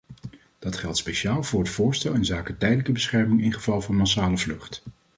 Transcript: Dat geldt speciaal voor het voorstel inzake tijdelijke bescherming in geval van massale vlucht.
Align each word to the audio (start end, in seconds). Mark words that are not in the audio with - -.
Dat 0.59 0.77
geldt 0.77 0.97
speciaal 0.97 1.43
voor 1.43 1.59
het 1.59 1.69
voorstel 1.69 2.13
inzake 2.13 2.57
tijdelijke 2.57 2.91
bescherming 2.91 3.41
in 3.43 3.53
geval 3.53 3.81
van 3.81 3.95
massale 3.95 4.37
vlucht. 4.37 4.83